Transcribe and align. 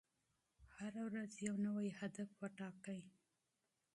هره 0.77 1.01
ورځ 1.07 1.31
یو 1.47 1.55
نوی 1.65 1.89
هدف 1.99 2.29
وټاکئ. 2.41 3.01